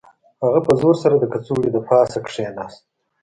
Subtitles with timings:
[0.43, 2.81] هغه په زور سره د کڅوړې د پاسه کښیناست